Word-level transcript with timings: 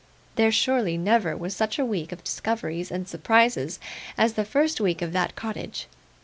There 0.33 0.51
surely 0.51 0.97
never 0.97 1.37
was 1.37 1.55
such 1.55 1.77
a 1.77 1.85
week 1.85 2.11
of 2.11 2.23
discoveries 2.23 2.89
and 2.89 3.07
surprises 3.07 3.79
as 4.17 4.33
the 4.33 4.43
first 4.45 4.81
week 4.81 5.03
of 5.03 5.13
that 5.13 5.35
cottage. 5.35 5.85